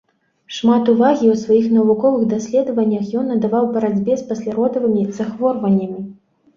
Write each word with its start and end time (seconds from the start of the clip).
Шмат 0.55 0.87
увагі 0.93 1.25
ў 1.33 1.41
сваіх 1.41 1.67
навуковых 1.75 2.23
даследаваннях 2.33 3.03
ён 3.23 3.31
надаваў 3.35 3.65
барацьбе 3.79 4.13
з 4.19 4.29
пасляродавымі 4.35 5.09
захворваннямі. 5.23 6.01